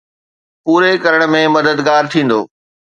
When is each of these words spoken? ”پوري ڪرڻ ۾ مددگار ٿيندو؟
”پوري 0.63 0.91
ڪرڻ 1.03 1.21
۾ 1.33 1.41
مددگار 1.55 2.03
ٿيندو؟ 2.11 2.39